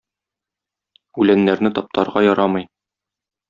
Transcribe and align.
Үләннәрне 1.23 1.73
таптарга 1.77 2.25
ярамый. 2.31 2.69